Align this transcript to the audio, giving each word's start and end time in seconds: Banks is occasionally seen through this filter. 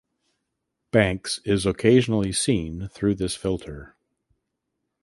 Banks 0.89 1.39
is 1.45 1.63
occasionally 1.67 2.31
seen 2.31 2.87
through 2.87 3.13
this 3.13 3.35
filter. 3.35 3.95